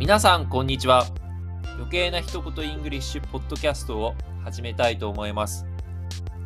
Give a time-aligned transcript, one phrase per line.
[0.00, 1.04] 皆さんこんにちは。
[1.74, 5.66] 余計な一言イングリッシュポッドキャストを始めたいと思います。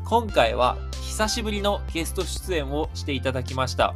[0.04, 3.94] 今回は久しぶりのゲスト出演をしていただきました。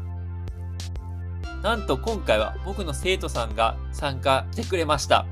[1.61, 5.27] なんと今回は僕の生徒さんが参加してくれました。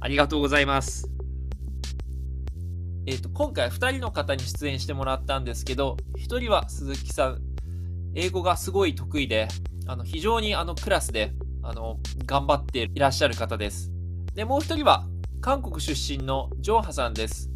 [0.00, 1.10] ありがとうございます。
[3.04, 7.42] えっ、と今回2人の方に出演してもらったんですけど1人は鈴木さん。
[8.14, 9.48] 英語がすごい得意で
[9.86, 11.34] あの非常にあのクラスで
[11.66, 13.90] あの頑張っていらっしゃる方です。
[14.34, 15.04] で、もう一人は
[15.40, 17.50] 韓国出身のジョーハさんです。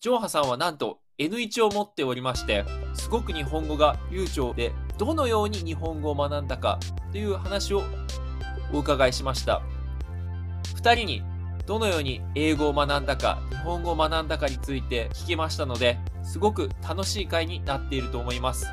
[0.00, 6.78] ジョーハさんはなんと N1 を持っておりまして、すごく日本語が流暢で、どのように日本語を学んだか
[7.10, 7.82] という話を
[8.72, 9.62] お伺いしました。
[10.76, 11.22] 2人に
[11.66, 18.66] どのように英語を学んだか、日本語を学んだかについて聞きましたので、すごく楽しい回になっていると思います。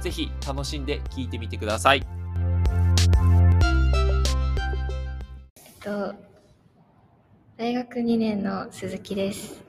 [0.00, 2.19] ぜひ楽しんで聞いてみてください。
[5.90, 6.14] と
[7.56, 9.60] 大学2年の鈴木です。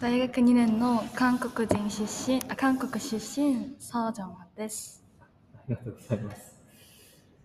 [0.00, 5.04] 大学2年の韓国人出身あ韓国出身サージャンです。
[5.20, 6.54] ありがとうございます。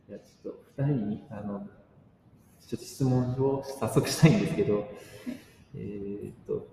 [0.08, 1.68] じゃちょっと2人にあの
[2.68, 4.88] ちょっと質問を早速したいんですけど、
[5.74, 6.68] えっと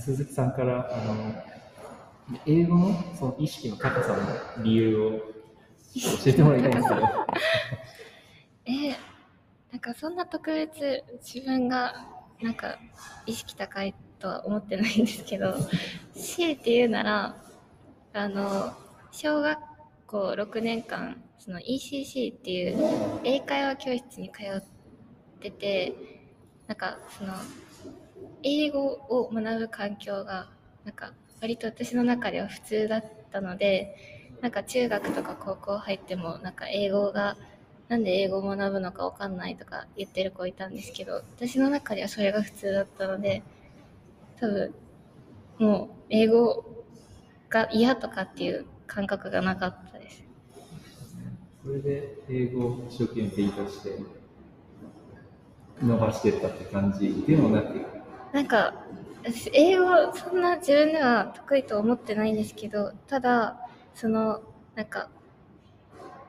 [0.00, 1.34] 鈴木さんからあの
[2.44, 4.14] 英語のその意識の高さ
[4.58, 5.10] の理由を
[5.94, 7.00] 教えてもらいたいんですけど
[9.82, 12.06] かそんな特別自分が
[12.40, 12.78] なんか
[13.26, 15.54] 意識高いとは思ってないんですけど
[16.14, 17.36] 強いて言うなら
[18.14, 18.72] あの
[19.10, 19.58] 小学
[20.06, 24.62] 校6年間その ECC っていう英会話教室に通っ
[25.40, 25.92] てて
[26.68, 27.34] なんかその
[28.44, 30.48] 英語を学ぶ環境が
[30.84, 33.96] なんか割と私の中では普通だったので
[34.40, 37.36] なんか中学とか高校入ってもなんか英語が
[37.92, 43.42] なんで英語を学ぶのかわかんないとか言ってる子いたんですけど、私の中ではそれが普通だったので、
[44.40, 44.74] 多分、
[45.58, 46.64] もう英語
[47.50, 50.24] が嫌とかっていう感覚がなかったです。
[51.62, 53.98] それで英語を一生懸命勉強して、
[55.82, 57.78] 伸ばしてったって感じでもなく？
[58.32, 58.72] なんか、
[59.22, 63.58] 私、英語そんな自分では得意と思ってないんですけど、ただ、
[63.94, 64.40] その、
[64.76, 65.10] なんか、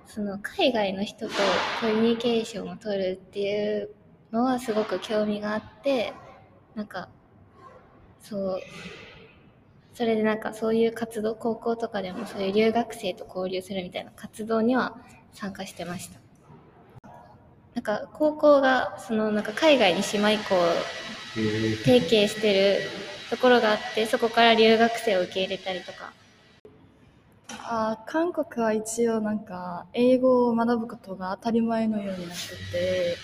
[0.05, 1.33] その海外の人と
[1.81, 3.89] コミュニケーションを取るっていう
[4.31, 6.13] のはすごく興味があって
[6.75, 7.09] なんか
[8.21, 8.59] そう
[9.93, 14.97] それでなんかそういう活動高校とかでもそういう留学生と交流するみたいな活動には
[15.33, 16.19] 参加してました。
[17.75, 20.59] なんか高校がそのなんか海外に姉妹校を
[21.83, 22.81] 提携してる
[23.29, 26.13] ところがあってそこから留学生を受け入れたりとか
[27.61, 33.17] あ韓国は一応なんか英語を学ぶことが当たり前のようになってて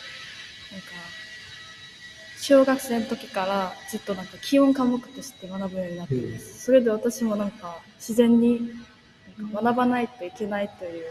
[0.71, 0.87] なんか
[2.37, 8.71] 小学生の時からずっとなんか基本科目として学ぶようになってます、それで私もなんか自然に
[9.37, 11.05] なんか学ばないといけないという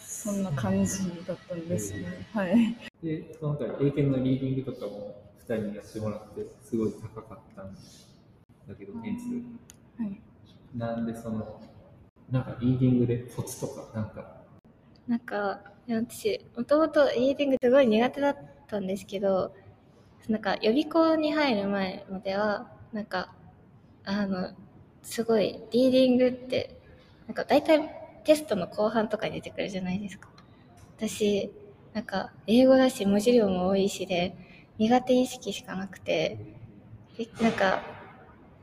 [0.00, 2.76] そんな感じだったんですね、はい。
[3.02, 7.74] でその他英検のリーディングとかも2人にやってもらってすごい高かったん
[8.68, 9.26] だけど点数、
[10.02, 10.20] はい、
[10.76, 11.60] なんでその
[12.30, 14.38] なんかリーディングでコツとかなんか。
[15.06, 19.54] なんか私もともとリーディングすごい苦手だったんですけど
[20.28, 23.34] なんか予備校に入る前まではなんか
[24.04, 24.52] あの
[25.02, 26.78] すごいリーディングって
[27.26, 27.88] なんか大体
[28.24, 30.28] テストの後半とかに出てくるじゃないですか。
[30.98, 31.50] 私
[31.94, 34.36] なんか英語だし文字量も多いしで
[34.76, 36.38] 苦手意識しかなくて
[37.40, 37.82] なんか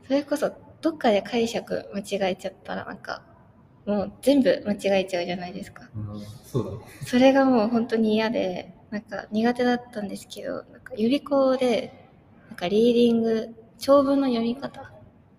[0.06, 3.22] それこそどっかで解釈間違えちゃったらなんか
[3.86, 5.88] もう全部間違えちゃうじゃないですか。
[5.94, 7.06] うん、そうだ。
[7.06, 12.10] それがもう本当に嫌で、なんか苦手だったんですけど、なんか予備校で、
[12.48, 14.92] なんかリーディング、長文の読み方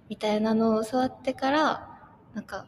[0.09, 1.89] みたいなのを教わってから、
[2.33, 2.65] なんか、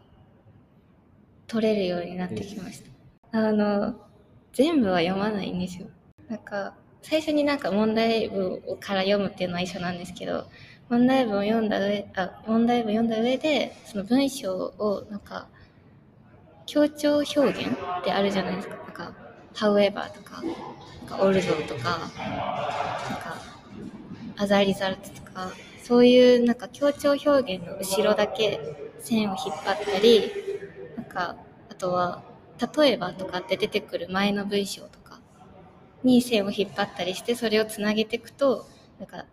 [1.48, 2.84] 取れるようになってきまし
[3.32, 3.40] た。
[3.40, 3.96] あの、
[4.54, 5.88] 全部は読まないんですよ。
[6.28, 10.46] なんか、最初になんか問題文から読むっていうのは一緒なんですけど、
[10.90, 15.48] 問題文を読んだ上、あ、問題文読んだ上で、その文章をなんか、
[16.70, 18.76] 強調表現ってあるじゃないですか。
[18.76, 19.14] なんか、
[19.56, 20.54] however とか、なん
[21.08, 23.38] か、also とか、なんか、
[24.38, 25.52] as a result とか、
[25.84, 28.60] そういうなんか強調表現の後ろだけ
[29.00, 30.32] 線を引っ張ったり、
[30.96, 31.38] なんか、
[31.72, 32.22] あとは、
[32.78, 35.22] 例えばとかって出てくる前の文章とか
[36.04, 38.68] に線を引っ張ったりして、それをつなげていくと、
[39.00, 39.26] なんか、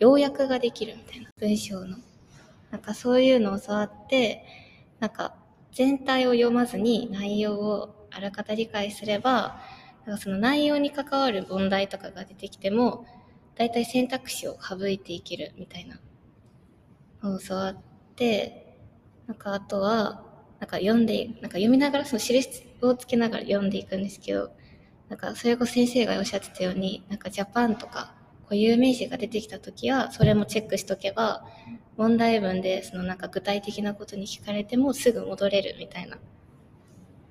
[0.00, 1.96] 要約ができるみたいな文章の。
[2.70, 4.44] なんかそういうのを教わって、
[5.00, 5.34] なんか
[5.74, 9.60] 全体を読まずに内容をあらかた理解すれば、
[10.06, 13.06] なんかその内容に関わる問題とかが出てきても、
[13.56, 16.00] 大体選択肢を省いていけるみたいな
[17.22, 17.82] のを教わっ
[18.14, 18.78] て、
[19.26, 20.24] なんかあとは、
[20.60, 24.52] なんか読んで、なんか読みながらその印をつけながら読んでいくんですけど、
[25.08, 28.13] なんかそれこそ先生がおっしゃってたように、なんかジャパンとか、
[28.44, 31.44] こう有名詞が出てきた時は、それもチェックしとけば、
[31.96, 36.18] 問題文でそのなんか具体的なことに聞かれてもすぐ戻れるみたいな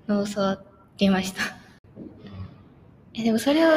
[0.07, 0.63] のを教わ
[0.97, 1.41] りました。
[3.13, 3.69] えでもそれを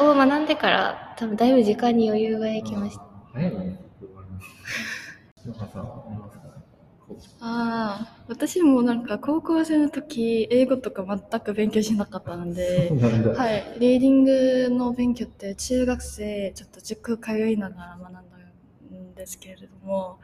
[0.00, 3.02] を学んでから多分だいぶ時間に余裕ができました。
[3.32, 3.78] 早いね。
[7.40, 13.30] ああ、私もなんか高校生の時、英語とか全く勉強しなかったのでんだ。
[13.30, 20.18] はい、リーディングの勉強って中学生ちょっと塾通いながら学んだんですけれども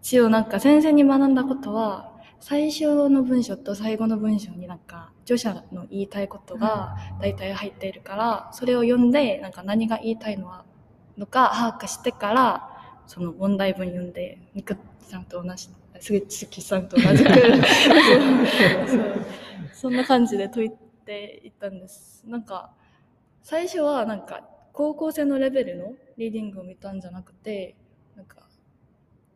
[0.00, 10.64] 一応なんか先生に学んだことは最初の文章と最後の文章になんか著者の言いたいことが大体入っているからそれを読んでなんか何が言いたいのは
[11.18, 15.68] のか把握してからその問題文読んでミクさんと同じ
[16.00, 17.30] 杉月さんと同じく。
[19.72, 20.70] そんな感じで解い
[21.04, 22.24] ていったんです。
[22.26, 22.74] なんか
[23.42, 24.42] 最初はなんか
[24.72, 27.76] 高校生のレベルのリーディングを見たんじゃなくて
[28.16, 28.48] なんか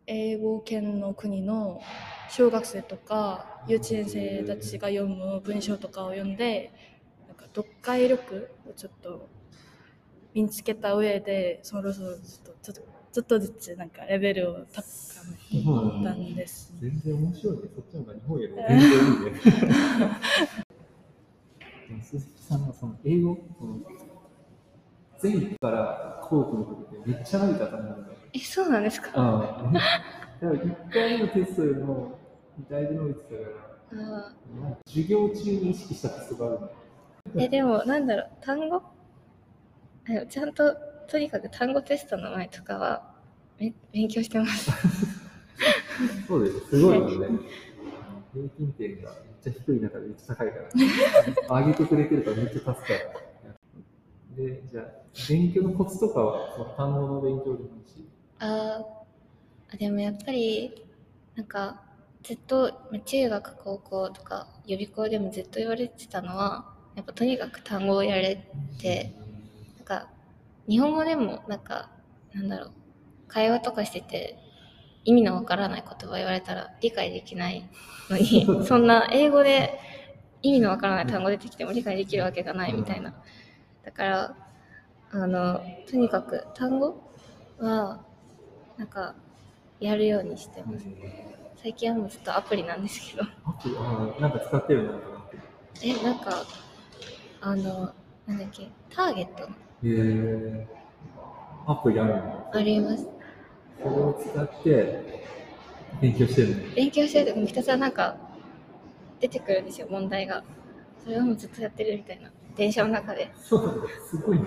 [0.05, 1.81] 英語圏の国の
[2.29, 6.71] 小学生とか幼稚園生たちが読む文章とかを読んで
[7.27, 9.29] なんか読解力をちょっと
[10.33, 12.15] 身につけた上でそろそろ
[12.61, 12.81] ちょっと
[13.13, 14.81] ちょっとずつなんかレベルを高
[15.29, 16.73] めていったんです。
[16.81, 17.61] 全然面白いね。
[17.75, 19.19] そっちの方が日本よりも全然いい
[21.93, 22.01] ね。
[22.01, 23.79] 鈴木さんはその英語、その
[25.21, 26.37] 前期からて
[27.05, 28.17] めっちゃ伸びたと思うんだよ。
[28.33, 29.71] え、そうなんですかああ。
[29.71, 29.85] だか
[30.41, 32.17] ら1回目のテストよりも
[32.67, 33.21] だいぶ伸びて
[33.91, 34.35] たから、
[34.87, 36.59] 授業中に意識したテストがある
[37.43, 38.81] え、でもなんだろう、単語？
[40.29, 40.75] ちゃんと、
[41.13, 43.03] とにかく単語テストの前とかは
[43.59, 44.71] め勉強してます。
[46.27, 46.69] そうです。
[46.71, 47.27] すごいよね。
[48.33, 51.59] 平均点がめっちゃ低い中でめっちゃ高いから。
[51.59, 53.09] 上げてくれてるからめっちゃ助かる。
[54.35, 54.85] で、じゃあ、
[55.29, 58.07] 勉強のコツとかは、その単語の勉強でもいいし。
[58.39, 60.83] あーあ、でもやっぱり、
[61.35, 61.79] なんか、
[62.23, 69.13] ずっと、まあ中学、高校とか予備校でもずっと言われてたのは、やっぱとにかく単語をやれって、
[69.77, 70.12] なんか、
[70.67, 71.89] 日本語でもなんか、
[72.33, 72.71] なんだろう、
[73.27, 74.37] 会話とかしてて、
[75.05, 77.69] 意味のわからない言葉言われたら理解できない
[78.09, 79.79] のに、 そんな英語で
[80.41, 83.13] 意味のわからない 単語出てきても理解できるわけがないみたいな。
[83.83, 84.35] だから、
[85.11, 86.95] あの、とにかく単語
[87.59, 87.99] は、
[88.77, 89.15] なんか、
[89.79, 90.85] やるようにしてます。
[91.57, 93.23] 最近はもうずっとアプリなんですけど。
[93.25, 94.99] アなんか使ってるな。
[95.83, 96.43] え、なんか、
[97.41, 97.93] あの、
[98.25, 99.43] なんだっけ、ターゲット？
[99.43, 99.47] へ
[99.85, 100.67] え。
[101.65, 102.49] アプリあるの？
[102.53, 103.07] あります。
[103.81, 105.23] それを使って
[106.01, 106.75] 勉強してるの？
[106.75, 108.17] 勉強してるときひたすらなんか、
[109.19, 110.43] 出てくるんですよ、問題が。
[111.03, 112.31] それをもうずっとやってるみたいな。
[112.55, 113.31] 電車の中で。
[113.41, 113.87] そうなんだ。
[114.09, 114.45] すごいね。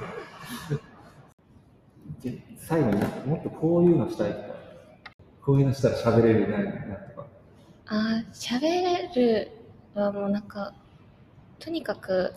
[2.22, 2.96] で最後に
[3.26, 4.44] もっとこういうのしたいとか、
[5.44, 7.26] こういうのしたら喋れるようになるなとか。
[7.86, 9.50] あー、喋れる
[9.94, 10.72] はもうなんか、
[11.58, 12.32] とにかく、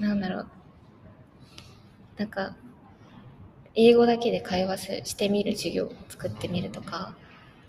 [0.00, 0.46] なんだろう。
[2.16, 2.56] なんか、
[3.74, 7.14] 英語だけで会話すしてみる授業を作ってみるとか、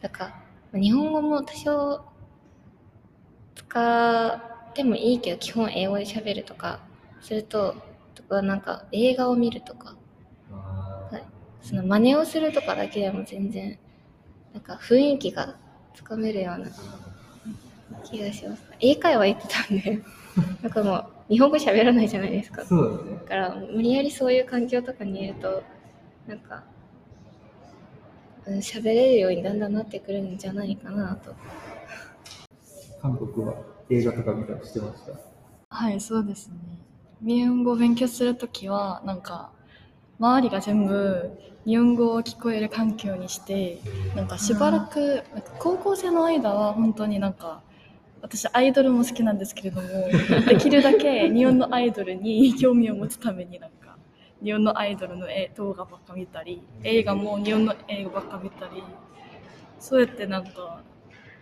[0.02, 0.36] なんか、
[0.72, 2.04] まあ日本語も多少
[3.56, 6.80] 使ってもいいけど、基本英語で喋るとか、
[7.22, 7.76] すると、
[8.16, 9.96] とかなんか映画を見るとか、
[10.52, 11.24] あはい。
[11.62, 13.78] その真似をするとかだけでも全然、
[14.54, 15.56] なんか雰囲気が
[15.96, 16.68] つかめるような
[18.04, 18.64] 気がします。
[18.80, 20.02] 英会話行ってたんで、
[20.62, 22.62] なんかもう日本語喋らないじゃないですか。
[22.62, 23.18] あ、そうだね。
[23.24, 25.64] だから無理やりそういう環境とかにいると、
[26.28, 26.64] なんか、
[28.46, 31.34] うん喋れるようにだんだんなってくるんじゃないかなと。
[33.02, 33.56] 韓国は
[33.90, 35.14] 映画とか見たりしてました？
[35.76, 36.56] はい、そうですね。
[37.22, 39.50] 日本語を勉強するときは、なんか、
[40.20, 41.32] 周りが全部
[41.66, 43.80] 日本語を聞こえる環境にして、
[44.16, 47.62] なんかしばらく、なんか高校生の間は本当になんか、
[48.24, 49.88] 私アイドルも好きなんですけれども、
[50.48, 53.98] できるだけ日本のアイドルに興味を持つためになんか、
[54.42, 58.82] 日本のアイドルの絵動画ばっか見たり、映画も日本の映画ばっか見たり、
[59.78, 60.82] そうやってなんか、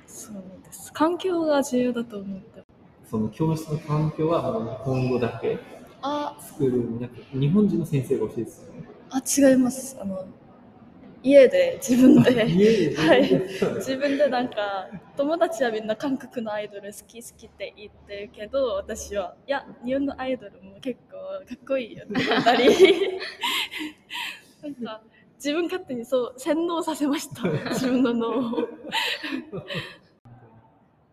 [0.07, 0.91] そうです。
[0.91, 2.63] 環境が重要だと思って
[3.09, 5.59] その教室の環境はもう日本語だけ？
[6.01, 8.83] あ、スクールになく日本人の先生が教えてたよね。
[9.11, 9.21] あ、
[9.51, 9.97] 違います。
[10.01, 10.25] あの、
[11.23, 12.95] 家で自分で。
[12.95, 13.29] はい。
[13.77, 22.69] 自分でなんか友達はみんな韓国のアイドル好き好きって言ってるけど私はいや日本のアイドルも結構かっこいいよって言ったり。
[24.63, 25.01] なんか
[25.35, 27.49] 自分勝手にそう洗脳させました。
[27.73, 28.67] 自分の脳を。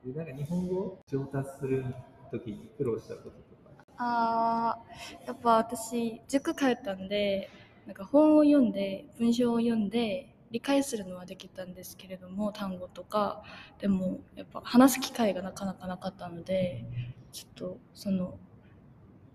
[0.05, 1.85] でなんか日本語上達する
[2.31, 3.71] ときに苦労したこととか。
[3.97, 7.51] あーやっぱ私塾通ったんで
[7.89, 13.43] なんか本を読んで文章を読んで理解するのはできたんですけれども単語とか。
[13.79, 16.85] でもやっぱ話す機会がなかなかなかったので
[17.33, 18.39] ちょっとその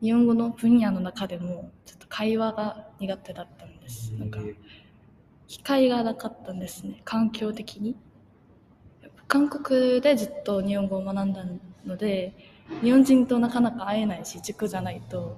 [0.02, 4.14] 日本語の分野の中でもちょっと会話が苦手だったんです。
[4.14, 4.56] なんかえー
[5.48, 7.02] 機会がなかったんですね。
[7.06, 7.96] 環境的に。
[9.28, 11.44] 韓国でずっと日本語を学んだ
[11.86, 12.34] ので
[12.82, 15.38] 日本人となかなか会えないし塾じゃないと。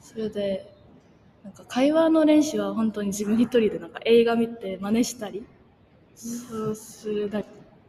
[0.00, 0.79] それで
[1.44, 5.44] なんか会話の練習は本当に自分一人でなんか映画見て真似したり
[6.14, 7.42] そうするだ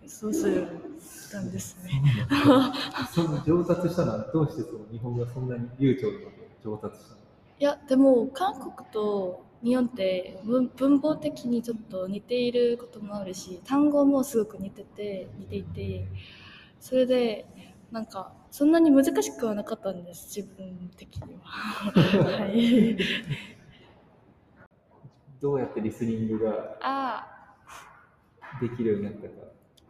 [0.07, 0.67] そうする
[1.31, 2.01] たんですね。
[3.13, 6.17] その上達したのはどうしてその日本語がそんなに流暢に
[6.63, 7.17] 上達したの？
[7.59, 16.05] いやでも韓国と日本って文文法的にちょっと似ていることもあるし単語もすごく似てて似ていて
[16.79, 17.45] それで
[17.91, 21.91] なんかそんなに難しくはなかったんです自分的には。
[21.91, 22.97] はい、
[25.41, 27.55] どうやってリスニングがあ
[28.61, 29.33] できるようになったか。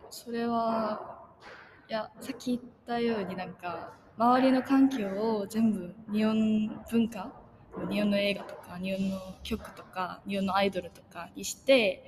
[0.10, 1.22] それは
[1.88, 7.32] いやさっき言ったようになんか周りの環境を全部日本文化
[7.90, 12.04] 日本の映画とか日本の曲とか日本のアイドルとかにして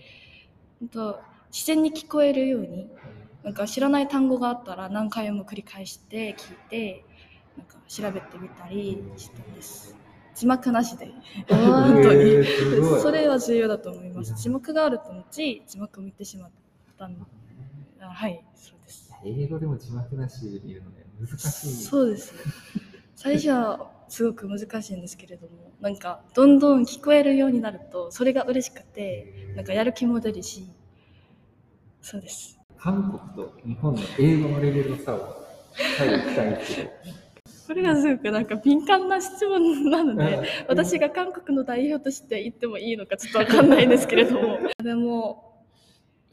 [0.91, 1.21] と
[1.51, 2.89] 自然に聞こえるように
[3.43, 7.05] なんか知らない単語があったら何回も繰り返して聞いて
[7.57, 9.95] なんか調べてみたりしたんです。
[10.35, 11.11] 字幕なしで。
[11.47, 12.43] 本当に、
[12.99, 14.33] それは重要だと思います。
[14.35, 16.51] 字幕があるとうち字幕を見てしまっ
[16.97, 17.15] たん
[17.99, 19.11] はいそうです。
[19.23, 21.83] 英語でも字幕なしで見るのね、難しい。
[21.83, 22.33] そうです。
[23.15, 30.69] 最初はすごく難しいんですけれどもなんかどんどん聞こえるようになるとそれが嬉しくてなんかやる気も出るし
[32.01, 35.47] そうです韓国と日本の英語のレベルの差を
[35.97, 36.89] 最後聞きたいんですけど。
[37.65, 44.59] これがすごくなんか敏感な質問なので私が韓国の代表として言ってもいいのかちょっとわかんないんですけれども。
[44.83, 45.63] でも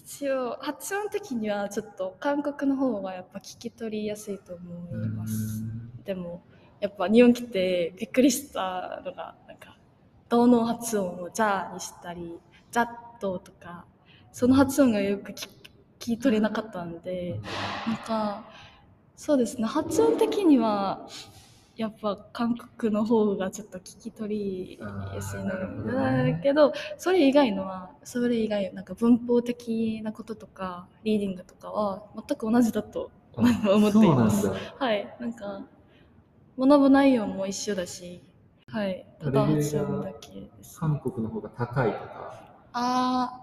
[0.00, 5.62] 一応発音的にはちょっと韓国の方がやっぱ聞き取りやすいと思います。
[6.04, 6.42] でも
[6.80, 9.78] やっぱ日本来てびっくりしたのがなんか
[10.28, 12.40] 「どの発音を「じゃあ」にしたり
[12.72, 12.88] 「ざっ
[13.20, 13.84] と」とか
[14.32, 15.59] その発音がよく聞
[16.00, 17.38] 聞き取れなかったので
[17.86, 18.44] なんか
[19.16, 21.06] そうですね発音的には
[21.76, 24.80] やっぱ韓国の方がちょっと聞き取り
[25.14, 34.50] やすいなだけどそれ以外のはそれ以外なんか文法的なこととかリーディングとかは全く同じだと思っています。
[34.78, 35.62] はい、なんか
[36.58, 38.22] 学ぶ内容も一緒だし、
[38.66, 40.78] はい、ただ発音だけです。
[40.78, 42.44] 韓国の方が高いとか。
[42.72, 43.40] あ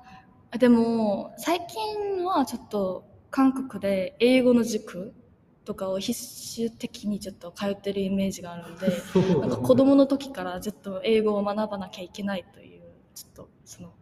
[0.52, 5.14] ーでも最近はちょっと韓国で英語の塾
[5.66, 8.88] とかを必修的にちょっと通ってるイメージがあるので
[9.42, 12.82] なんか子供の時からずっと英語を学ばなきゃいけないという
[13.14, 13.94] ちょっとその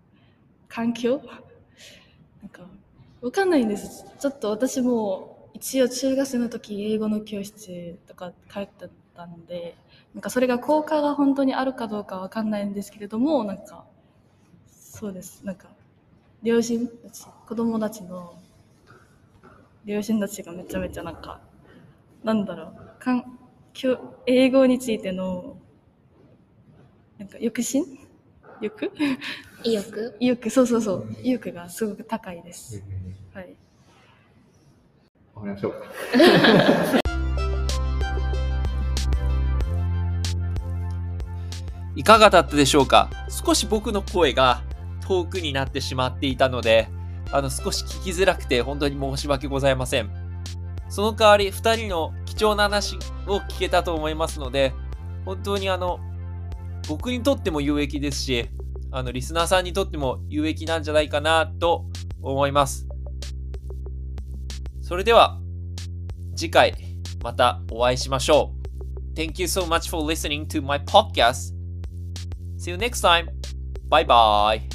[0.68, 1.22] 環境？
[2.42, 2.68] なんか
[3.22, 4.06] わかんないんです。
[4.20, 9.75] ちょっと私も一応中学生の時英語の教室とか通ってたので
[10.14, 13.86] なんかそれが効果が本当にあるかどうかわかんないんですけれどもなんか
[14.70, 15.44] そうです。
[15.46, 15.70] なんか
[16.46, 18.36] 両親たち子供たちの
[19.84, 21.42] 両親たちがめちゃめちゃなんか
[22.24, 23.40] なんだろうかん
[23.74, 25.58] きょ英語についての
[27.18, 27.84] なんか抑心
[28.62, 28.92] 欲
[29.64, 30.16] 意欲？
[30.20, 30.50] 意欲。
[30.52, 31.08] そうそうそう。
[31.24, 32.84] 意欲がすごく高いです、
[33.34, 33.56] はい。
[35.34, 35.72] わかりましょう。
[35.72, 35.78] か。
[41.96, 43.10] いかがだったでしょうか？
[43.30, 44.62] 少し僕の声が
[45.08, 46.90] 遠くになってしまっていたので、
[47.32, 50.10] あの少し聞きづらくて本当に申し訳ございません。
[50.90, 52.98] その代わり2人の貴重な話
[53.28, 54.74] を聞けたと思いますので、
[55.26, 56.00] 本当にあの、
[56.88, 58.50] 僕にとっても有益ですし、
[58.92, 61.86] あの、リスナーさんにとっても有益なんじゃないかなと
[62.22, 62.88] 思います。
[64.82, 65.40] それでは、
[66.36, 66.76] 次回
[67.24, 69.16] またお会いしましょう。
[69.16, 71.56] Thank you so much for listening to my podcast.
[72.58, 73.28] See you next time.
[73.90, 74.75] Bye bye.